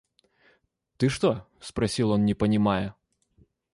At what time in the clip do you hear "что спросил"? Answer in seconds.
1.09-2.09